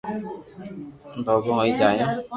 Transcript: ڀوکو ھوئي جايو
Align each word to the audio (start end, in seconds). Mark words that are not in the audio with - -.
ڀوکو 1.25 1.51
ھوئي 1.57 1.71
جايو 1.79 2.07